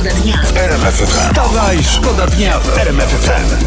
szkoda 0.00 0.20
dnia. 0.22 0.34
RMFFM. 0.54 1.06
Wstawaj, 1.06 1.78
szkoda 1.82 2.26
dnia 2.26 2.58
w 2.58 2.78
RMFFM. 2.78 3.64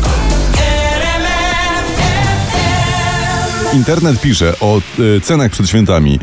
Internet 3.74 4.21
pisze 4.21 4.54
o 4.59 4.82
y, 5.00 5.22
cenach 5.22 5.51
przed 5.51 5.69
świętami 5.69 6.19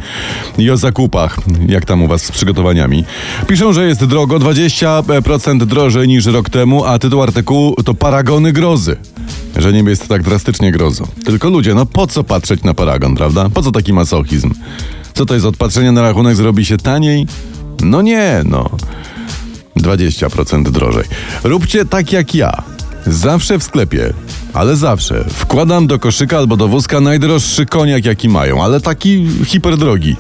i 0.59 0.71
o 0.71 0.77
zakupach, 0.77 1.37
jak 1.69 1.85
tam 1.85 2.03
u 2.03 2.09
was 2.09 2.23
z 2.23 2.33
przygotowaniami. 2.33 3.05
Piszą, 3.47 3.73
że 3.73 3.87
jest 3.87 4.05
drogo, 4.05 4.39
20% 4.39 5.67
drożej 5.67 6.09
niż 6.09 6.27
rok 6.27 6.51
temu, 6.51 6.85
a 6.85 6.99
tytuł 6.99 7.23
artykułu 7.23 7.75
to 7.85 7.95
Paragony 7.95 8.53
grozy. 8.53 8.97
Że 9.57 9.73
nie 9.73 9.91
jest 9.91 10.09
tak 10.09 10.23
drastycznie 10.23 10.73
grozo. 10.73 11.09
Tylko 11.25 11.49
ludzie, 11.49 11.75
no 11.75 11.87
po 11.87 12.07
co 12.07 12.25
patrzeć 12.25 12.63
na 12.63 12.75
paragon, 12.75 13.15
prawda? 13.15 13.49
Po 13.49 13.63
co 13.63 13.73
taki 13.73 13.93
masochizm? 13.93 14.55
Co 15.15 15.27
to 15.27 15.35
jest 15.35 15.47
od 15.47 15.57
patrzenia 15.57 15.93
na 15.93 16.03
rachunek 16.03 16.37
zrobi 16.37 16.65
się 16.65 16.77
taniej? 16.77 17.27
No 17.83 18.03
nie, 18.03 18.43
no. 18.45 18.71
20% 19.83 20.71
drożej. 20.71 21.05
Róbcie 21.45 21.85
tak 21.85 22.13
jak 22.13 22.35
ja. 22.35 22.63
Zawsze 23.07 23.59
w 23.59 23.65
sklepie, 23.65 24.13
ale 24.55 24.77
zawsze 24.77 25.25
wkładam 25.29 25.87
do 25.87 25.99
koszyka 25.99 26.39
albo 26.39 26.57
do 26.57 26.69
wózka 26.69 27.01
najdroższy 27.01 27.67
koniak 27.67 28.05
jaki 28.05 28.29
mają, 28.29 28.65
ale 28.65 28.81
taki 28.81 29.29
hiperdrogi. 29.45 30.17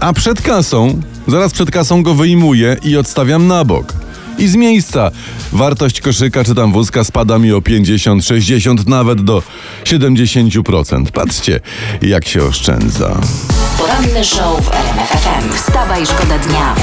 A 0.00 0.12
przed 0.12 0.42
kasą, 0.42 1.00
zaraz 1.28 1.52
przed 1.52 1.70
kasą 1.70 2.02
go 2.02 2.14
wyjmuję 2.14 2.76
i 2.82 2.96
odstawiam 2.96 3.46
na 3.46 3.64
bok. 3.64 3.92
I 4.38 4.48
z 4.48 4.56
miejsca 4.56 5.10
wartość 5.52 6.00
koszyka 6.00 6.44
czy 6.44 6.54
tam 6.54 6.72
wózka 6.72 7.04
spada 7.04 7.38
mi 7.38 7.52
o 7.52 7.60
50, 7.62 8.24
60, 8.24 8.88
nawet 8.88 9.20
do 9.22 9.42
70%. 9.84 11.10
Patrzcie, 11.10 11.60
jak 12.02 12.28
się 12.28 12.42
oszczędza. 12.42 13.20
Poranny 13.78 14.24
show 14.24 14.64
w 14.64 14.74
RMFFM. 14.74 15.52
Wstawaj, 15.56 16.06
szkoda 16.06 16.38
dnia. 16.38 16.74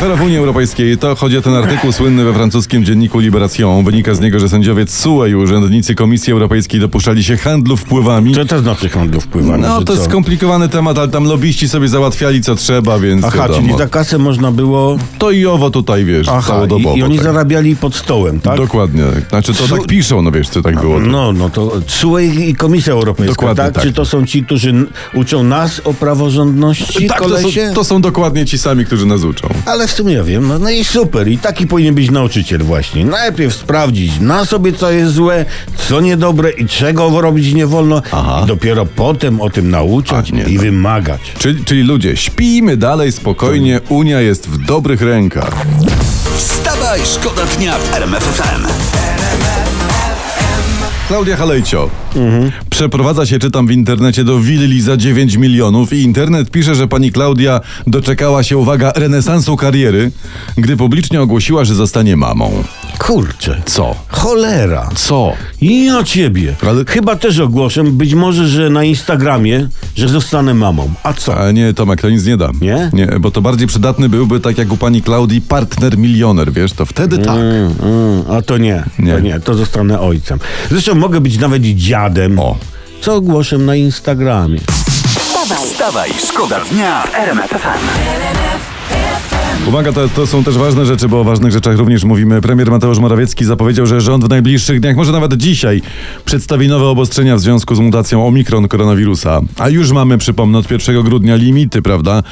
Afera 0.00 0.16
w 0.16 0.22
Unii 0.22 0.36
Europejskiej 0.36 0.98
to 0.98 1.16
chodzi 1.16 1.38
o 1.38 1.42
ten 1.42 1.54
artykuł 1.54 1.92
słynny 1.92 2.24
we 2.24 2.34
francuskim 2.34 2.84
dzienniku 2.84 3.18
Libération. 3.18 3.84
Wynika 3.84 4.14
z 4.14 4.20
niego, 4.20 4.38
że 4.38 4.48
sędziowie 4.48 4.84
TSUE 4.84 5.26
i 5.26 5.34
urzędnicy 5.34 5.94
Komisji 5.94 6.32
Europejskiej 6.32 6.80
dopuszczali 6.80 7.24
się 7.24 7.36
handlu 7.36 7.76
wpływami. 7.76 8.34
Co 8.34 8.44
to 8.44 8.58
znaczy 8.60 8.88
handlu 8.88 9.20
wpływami? 9.20 9.62
No 9.62 9.84
to 9.84 9.96
co? 9.96 10.04
skomplikowany 10.04 10.68
temat, 10.68 10.98
ale 10.98 11.08
tam 11.08 11.24
lobbyści 11.24 11.68
sobie 11.68 11.88
załatwiali 11.88 12.42
co 12.42 12.54
trzeba, 12.54 12.98
więc 12.98 13.24
Aha, 13.24 13.38
wiadomo. 13.38 13.60
czyli 13.60 13.78
za 13.78 13.86
kasę 13.86 14.18
można 14.18 14.52
było... 14.52 14.98
To 15.18 15.30
i 15.30 15.46
owo 15.46 15.70
tutaj, 15.70 16.04
wiesz, 16.04 16.28
Aha, 16.28 16.48
całodobowo. 16.48 16.96
i, 16.96 16.98
i 16.98 17.02
oni 17.02 17.16
tak. 17.16 17.24
zarabiali 17.24 17.76
pod 17.76 17.94
stołem, 17.94 18.40
tak? 18.40 18.56
Dokładnie. 18.56 19.04
Znaczy 19.28 19.54
to 19.54 19.66
Su- 19.66 19.76
tak 19.76 19.86
piszą, 19.86 20.22
no 20.22 20.30
wiesz, 20.32 20.48
co 20.48 20.62
tak 20.62 20.80
było. 20.80 21.00
No, 21.00 21.32
no 21.32 21.50
to 21.50 21.72
CUE 21.86 22.18
i 22.18 22.54
Komisja 22.54 22.92
Europejska, 22.92 23.34
Dokładnie 23.34 23.64
tak? 23.64 23.74
tak. 23.74 23.82
Czy 23.82 23.92
to 23.92 24.04
są 24.04 24.26
ci, 24.26 24.44
którzy 24.44 24.86
uczą 25.14 25.42
nas 25.42 25.80
o 25.84 25.94
praworządności, 25.94 27.06
tak, 27.06 27.18
to 27.18 27.38
są, 27.38 27.48
to 27.74 27.84
są 27.84 28.00
dokładnie 28.00 28.46
ci 28.46 28.58
sami, 28.58 28.86
którzy 28.86 29.06
nas 29.06 29.24
uczą. 29.24 29.48
Ale 29.66 29.89
w 29.90 29.96
sumie 29.96 30.14
ja 30.14 30.24
wiem, 30.24 30.48
no, 30.48 30.58
no 30.58 30.70
i 30.70 30.84
super. 30.84 31.28
I 31.28 31.38
taki 31.38 31.66
powinien 31.66 31.94
być 31.94 32.10
nauczyciel 32.10 32.62
właśnie. 32.62 33.04
Najpierw 33.04 33.54
sprawdzić 33.54 34.20
na 34.20 34.44
sobie, 34.44 34.72
co 34.72 34.90
jest 34.90 35.12
złe, 35.12 35.44
co 35.88 36.00
niedobre 36.00 36.50
i 36.50 36.66
czego 36.66 37.20
robić 37.20 37.54
nie 37.54 37.66
wolno. 37.66 38.02
Aha. 38.12 38.40
I 38.44 38.46
dopiero 38.46 38.86
potem 38.86 39.40
o 39.40 39.50
tym 39.50 39.70
nauczać 39.70 40.30
A, 40.32 40.36
nie, 40.36 40.42
i 40.42 40.54
no. 40.54 40.62
wymagać. 40.62 41.20
Czyli, 41.38 41.64
czyli 41.64 41.82
ludzie, 41.82 42.16
śpijmy 42.16 42.76
dalej 42.76 43.12
spokojnie, 43.12 43.80
Unia 43.88 44.20
jest 44.20 44.48
w 44.48 44.64
dobrych 44.66 45.02
rękach. 45.02 45.66
Wstawaj, 46.36 47.00
szkoda 47.04 47.42
dnia 47.56 47.78
w 47.78 47.94
RMFFM. 47.94 48.89
Klaudia 51.10 51.36
Halejcio 51.36 51.90
przeprowadza 52.70 53.26
się, 53.26 53.38
czytam 53.38 53.66
w 53.66 53.70
internecie, 53.70 54.24
do 54.24 54.38
willi 54.38 54.80
za 54.80 54.96
9 54.96 55.36
milionów 55.36 55.92
i 55.92 56.02
internet 56.02 56.50
pisze, 56.50 56.74
że 56.74 56.88
pani 56.88 57.12
Klaudia 57.12 57.60
doczekała 57.86 58.42
się, 58.42 58.56
uwaga, 58.56 58.92
renesansu 58.96 59.56
kariery, 59.56 60.10
gdy 60.56 60.76
publicznie 60.76 61.22
ogłosiła, 61.22 61.64
że 61.64 61.74
zostanie 61.74 62.16
mamą. 62.16 62.64
Kurczę. 63.06 63.62
Co? 63.66 63.94
Cholera. 64.08 64.88
Co? 64.94 65.32
I 65.60 65.90
o 65.90 66.04
ciebie. 66.04 66.54
Ale- 66.68 66.84
Chyba 66.88 67.16
też 67.16 67.38
ogłoszę, 67.38 67.84
być 67.84 68.14
może, 68.14 68.48
że 68.48 68.70
na 68.70 68.84
Instagramie, 68.84 69.68
że 69.96 70.08
zostanę 70.08 70.54
mamą. 70.54 70.90
A 71.02 71.12
co? 71.12 71.40
A 71.40 71.50
nie, 71.52 71.74
Tomek, 71.74 72.00
to 72.00 72.10
nic 72.10 72.24
nie 72.26 72.36
da. 72.36 72.50
Nie? 72.60 72.90
Nie, 72.92 73.06
bo 73.06 73.30
to 73.30 73.40
bardziej 73.40 73.66
przydatny 73.66 74.08
byłby, 74.08 74.40
tak 74.40 74.58
jak 74.58 74.72
u 74.72 74.76
pani 74.76 75.02
Klaudii, 75.02 75.40
partner 75.40 75.98
milioner, 75.98 76.52
wiesz, 76.52 76.72
to 76.72 76.86
wtedy 76.86 77.18
tak. 77.18 77.36
Mm, 77.36 77.74
mm, 77.82 78.22
a 78.30 78.42
to 78.42 78.58
nie, 78.58 78.84
Nie. 78.98 79.12
to 79.12 79.20
nie, 79.20 79.40
to 79.40 79.54
zostanę 79.54 80.00
ojcem. 80.00 80.38
Zresztą 80.70 80.94
mogę 80.94 81.20
być 81.20 81.38
nawet 81.38 81.64
i 81.64 81.76
dziadem. 81.76 82.38
O. 82.38 82.56
Co 83.00 83.14
ogłoszę 83.14 83.58
na 83.58 83.76
Instagramie. 83.76 84.58
Wstawaj, 85.18 85.66
Wstawaj, 85.68 86.10
szkoda 86.28 86.60
dnia 86.72 87.02
w 87.02 87.14
RMFFM. 87.14 87.78
Uwaga, 89.68 89.92
to, 89.92 90.08
to 90.08 90.26
są 90.26 90.44
też 90.44 90.58
ważne 90.58 90.86
rzeczy, 90.86 91.08
bo 91.08 91.20
o 91.20 91.24
ważnych 91.24 91.52
rzeczach 91.52 91.76
również 91.76 92.04
mówimy. 92.04 92.40
Premier 92.40 92.70
Mateusz 92.70 92.98
Morawiecki 92.98 93.44
zapowiedział, 93.44 93.86
że 93.86 94.00
rząd 94.00 94.24
w 94.24 94.28
najbliższych 94.28 94.80
dniach, 94.80 94.96
może 94.96 95.12
nawet 95.12 95.36
dzisiaj, 95.36 95.82
przedstawi 96.24 96.68
nowe 96.68 96.84
obostrzenia 96.86 97.36
w 97.36 97.40
związku 97.40 97.74
z 97.74 97.80
mutacją 97.80 98.26
Omikron 98.26 98.68
koronawirusa. 98.68 99.40
A 99.58 99.68
już 99.68 99.92
mamy, 99.92 100.18
przypomnę, 100.18 100.58
od 100.58 100.70
1 100.70 101.02
grudnia 101.02 101.36
limity, 101.36 101.82
prawda? 101.82 102.22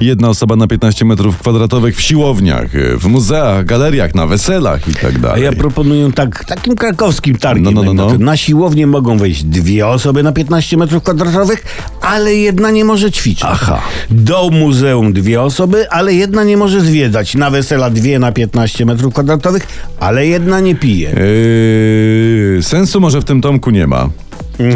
Jedna 0.00 0.28
osoba 0.28 0.56
na 0.56 0.66
15 0.66 1.04
metrów 1.04 1.38
kwadratowych 1.38 1.96
w 1.96 2.00
siłowniach, 2.00 2.70
w 2.98 3.06
muzeach, 3.06 3.64
galeriach, 3.64 4.14
na 4.14 4.26
weselach 4.26 4.88
i 4.88 4.94
tak 4.94 5.16
A 5.16 5.18
dalej. 5.18 5.44
ja 5.44 5.52
proponuję 5.52 6.12
tak, 6.12 6.44
takim 6.44 6.74
krakowskim 6.76 7.36
targiem. 7.36 7.64
No, 7.64 7.70
no, 7.70 7.82
no, 7.82 7.92
no. 7.92 8.10
Na, 8.18 8.18
na 8.24 8.36
siłownię 8.36 8.86
mogą 8.86 9.18
wejść 9.18 9.44
dwie 9.44 9.86
osoby 9.86 10.22
na 10.22 10.32
15 10.32 10.76
metrów 10.76 11.02
kwadratowych, 11.02 11.64
ale 12.00 12.34
jedna 12.34 12.70
nie 12.70 12.84
może 12.84 13.10
ćwiczyć. 13.12 13.44
Aha. 13.48 13.82
Do 14.10 14.50
muzeum 14.52 15.12
dwie 15.12 15.42
osoby, 15.42 15.90
ale 15.90 16.14
jedna 16.14 16.44
nie 16.44 16.56
może 16.56 16.71
zwiedzać. 16.80 17.34
Na 17.34 17.50
wesela 17.50 17.90
dwie 17.90 18.18
na 18.18 18.32
15 18.32 18.86
metrów 18.86 19.12
kwadratowych, 19.14 19.66
ale 20.00 20.26
jedna 20.26 20.60
nie 20.60 20.74
pije. 20.74 21.10
Yy, 22.56 22.62
sensu 22.62 23.00
może 23.00 23.20
w 23.20 23.24
tym 23.24 23.40
Tomku 23.40 23.70
nie 23.70 23.86
ma. 23.86 24.08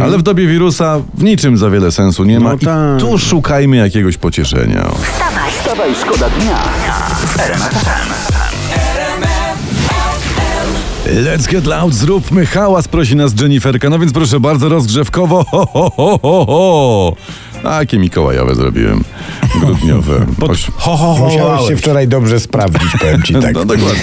Ale 0.02 0.18
w 0.18 0.22
dobie 0.22 0.46
wirusa 0.46 1.00
w 1.14 1.22
niczym 1.22 1.58
za 1.58 1.70
wiele 1.70 1.92
sensu 1.92 2.24
nie 2.24 2.40
ma. 2.40 2.52
No 2.52 2.58
tak. 2.58 2.98
I 2.98 3.00
tu 3.00 3.18
szukajmy 3.18 3.76
jakiegoś 3.76 4.16
pocieszenia. 4.16 4.82
wstawaj, 5.02 5.50
Wstawaj, 5.52 5.94
szkoda 5.94 6.28
dnia. 6.30 6.62
Let's 11.06 11.46
get 11.50 11.66
loud, 11.66 11.94
zróbmy 11.94 12.46
hałas, 12.46 12.88
prosi 12.88 13.16
nas 13.16 13.40
Jenniferka. 13.40 13.90
No 13.90 13.98
więc 13.98 14.12
proszę 14.12 14.40
bardzo, 14.40 14.68
rozgrzewkowo. 14.68 15.44
Ho, 15.50 15.66
ho, 15.72 15.90
ho, 15.96 16.18
ho, 16.22 16.44
ho. 16.46 17.16
Takie 17.66 17.98
mikołajowe 17.98 18.54
zrobiłem. 18.54 19.04
Grudniowe. 19.60 20.26
Oś... 20.40 20.66
Ho, 20.76 20.96
ho, 20.96 21.14
ho, 21.14 21.24
Musiałeś 21.24 21.68
się 21.68 21.76
wczoraj 21.76 22.08
dobrze 22.08 22.40
sprawdzić, 22.40 22.90
powiem 23.00 23.22
ci 23.22 23.34
tak. 23.42 23.54
No 23.54 23.64
dokładnie. 23.64 24.02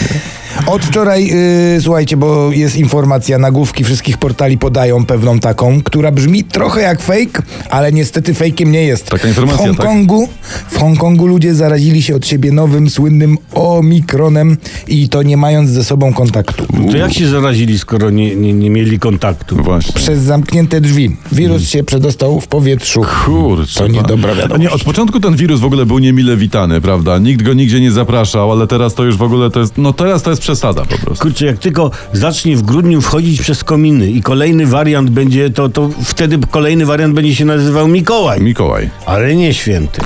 Od 0.68 0.85
wczoraj, 0.85 1.28
yy, 1.28 1.81
słuchajcie, 1.81 2.18
bo 2.18 2.51
jest 2.51 2.75
informacja, 2.75 3.38
nagłówki 3.38 3.84
wszystkich 3.84 4.18
portali 4.18 4.57
podają 4.57 5.06
pewną 5.06 5.40
taką, 5.40 5.81
która 5.81 6.12
brzmi 6.12 6.44
trochę 6.44 6.81
jak 6.81 7.01
fake, 7.01 7.44
ale 7.69 7.91
niestety 7.91 8.34
fejkiem 8.34 8.72
nie 8.72 8.84
jest. 8.84 9.09
Taka 9.09 9.28
informacja, 9.28 9.74
w 9.74 9.78
tak? 9.78 9.85
Hongkongu, 9.85 10.29
W 10.69 10.78
Hongkongu 10.79 11.28
ludzie 11.28 11.56
zarazili 11.56 12.01
się 12.01 12.16
od 12.16 12.28
siebie 12.28 12.51
nowym, 12.51 12.90
słynnym 12.90 13.38
omikronem 13.53 14.57
i 14.88 15.09
to 15.09 15.24
nie 15.24 15.38
mając 15.38 15.69
ze 15.69 15.84
sobą 15.84 16.13
kontaktu. 16.13 16.66
To 16.91 16.97
jak 16.97 17.13
się 17.13 17.28
zarazili, 17.28 17.80
skoro 17.80 18.09
nie, 18.09 18.35
nie, 18.35 18.53
nie 18.53 18.69
mieli 18.69 19.00
kontaktu? 19.00 19.56
Właśnie. 19.56 19.94
Przez 19.94 20.19
zamknięte 20.19 20.81
drzwi. 20.81 21.18
Wirus 21.31 21.69
się 21.69 21.84
przedostał 21.84 22.40
w 22.40 22.47
powietrzu. 22.47 23.01
Kurczę. 23.25 23.80
To 23.80 23.88
niedobra 23.88 24.31
A 24.31 24.35
wiadomość. 24.35 24.62
Nie, 24.62 24.72
od 24.72 24.84
początku 24.84 25.19
ten 25.19 25.35
wirus 25.35 25.59
w 25.59 25.66
ogóle 25.66 25.85
był 25.85 26.00
niemile 26.00 26.38
witany, 26.38 26.81
prawda? 26.81 27.18
Nikt 27.18 27.41
go 27.41 27.53
nigdzie 27.53 27.81
nie 27.81 27.91
zapraszał, 27.91 28.51
ale 28.51 28.68
teraz 28.68 28.94
to 28.94 29.03
już 29.03 29.18
w 29.18 29.22
ogóle 29.24 29.50
to 29.50 29.59
jest, 29.59 29.74
no 29.78 29.94
teraz 29.94 30.24
to 30.24 30.30
jest 30.30 30.41
przesada 30.53 30.86
po 30.86 30.97
prostu. 30.97 31.24
Kurczę, 31.24 31.46
jak 31.46 31.58
tylko 31.58 31.91
zacznie 32.14 32.58
w 32.58 32.62
grudniu 32.62 33.02
wchodzić 33.02 33.41
przez 33.41 33.64
kominy 33.64 34.12
i 34.12 34.22
kolejny 34.22 34.66
wariant 34.66 35.09
będzie, 35.09 35.50
to, 35.50 35.69
to 35.69 35.90
wtedy 36.03 36.38
kolejny 36.52 36.86
wariant 36.86 37.14
będzie 37.16 37.36
się 37.36 37.46
nazywał 37.46 37.88
Mikołaj, 37.88 38.41
Mikołaj. 38.41 38.90
ale 39.06 39.36
nie 39.36 39.53
święty. 39.53 40.02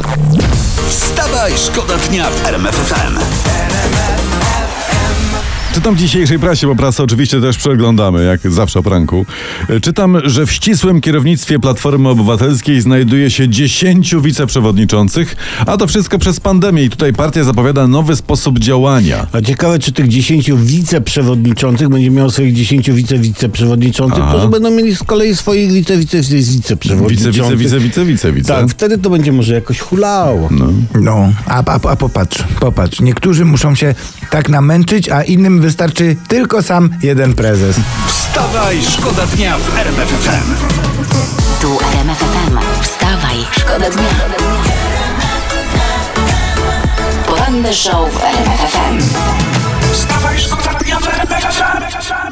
Wstawaj, 0.90 1.52
szkoda 1.58 1.98
dnia 1.98 2.30
w 2.30 2.46
RMFFM. 2.46 3.37
Czytam 5.78 5.96
w 5.96 6.00
dzisiejszej 6.00 6.40
prasie, 6.40 6.68
bo 6.68 6.76
prasę 6.76 7.04
oczywiście 7.04 7.42
też 7.42 7.58
przeglądamy, 7.58 8.26
jak 8.26 8.52
zawsze 8.52 8.80
o 8.80 8.84
pranku. 8.84 9.26
E, 9.70 9.80
Czytam, 9.80 10.18
że 10.24 10.46
w 10.46 10.52
ścisłym 10.52 11.02
kierownictwie 11.02 11.60
Platformy 11.60 12.10
Obywatelskiej 12.10 12.82
znajduje 12.82 13.32
się 13.32 13.50
10 13.50 14.16
wiceprzewodniczących, 14.22 15.36
a 15.66 15.78
to 15.78 15.88
wszystko 15.88 16.20
przez 16.20 16.40
pandemię 16.40 16.84
i 16.84 16.90
tutaj 16.90 17.14
partia 17.14 17.44
zapowiada 17.44 17.88
nowy 17.88 18.16
sposób 18.16 18.60
działania. 18.60 19.28
A 19.32 19.42
ciekawe, 19.42 19.80
czy 19.80 19.92
tych 19.92 20.08
10 20.08 20.52
wiceprzewodniczących 20.56 21.90
będzie 21.90 22.12
miał 22.12 22.30
swoich 22.30 22.54
10 22.54 22.92
wice-wiceprzewodniczących, 22.92 24.24
którzy 24.30 24.48
będą 24.48 24.72
mieli 24.72 24.96
z 24.96 25.04
kolei 25.04 25.36
swoich 25.36 25.72
wice-wice 25.72 26.18
Wice, 26.18 26.34
wiceprzewodniczących. 26.38 27.58
wice, 27.58 27.58
wice, 27.58 27.80
wice, 27.80 28.06
wice, 28.06 28.34
wice. 28.34 28.48
Tak, 28.54 28.70
wtedy 28.70 28.98
to 28.98 29.10
będzie 29.10 29.32
może 29.32 29.54
jakoś 29.54 29.80
hulało. 29.80 30.50
No, 31.02 31.34
a, 31.46 31.64
a, 31.66 31.90
a 31.90 31.96
popatrz, 31.96 32.44
popatrz. 32.60 33.02
Niektórzy 33.02 33.46
muszą 33.46 33.76
się 33.76 33.96
tak 34.30 34.50
namęczyć, 34.50 35.10
a 35.10 35.24
innym 35.24 35.67
wystarczy 35.68 36.16
tylko 36.28 36.62
sam 36.62 36.90
jeden 37.02 37.36
prezes. 37.36 37.76
Wstawaj, 38.08 38.82
szkoda 38.82 39.26
dnia 39.26 39.58
w 39.58 39.78
RMF 39.78 40.10
FM. 40.10 40.56
Tu 41.62 41.80
RMF 41.94 42.18
FM. 42.18 42.58
Wstawaj, 42.82 43.38
szkoda 43.52 43.90
dnia. 43.90 44.10
Poranny 47.26 47.74
show 47.74 48.14
w 48.14 48.24
RMF 48.24 48.72
FM. 48.72 49.00
Wstawaj, 49.94 50.40
szkoda 50.40 50.74
dnia 50.74 51.00
w 51.00 51.08
RMF 51.08 51.44
FM. 51.44 52.27